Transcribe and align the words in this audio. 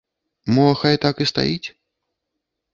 Мо 0.55 0.65
хай 0.79 0.95
так 1.05 1.15
і 1.27 1.29
стаіць? 1.33 1.67